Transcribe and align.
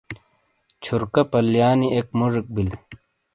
چھورکا 0.83 1.21
پلیانی 1.31 1.87
اک 1.97 2.07
موجیک 2.17 2.47
بل۔ 2.53 2.67